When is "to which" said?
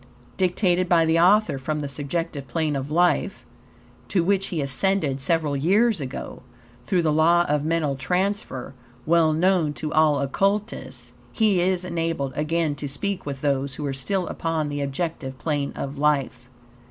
4.07-4.47